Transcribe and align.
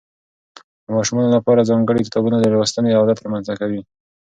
د 0.85 0.87
ماشومانو 0.95 1.33
لپاره 1.37 1.67
ځانګړي 1.69 2.01
کتابونه 2.07 2.37
د 2.39 2.45
لوستنې 2.53 2.91
عادت 2.97 3.17
رامنځته 3.25 3.53
کوي. 3.61 3.81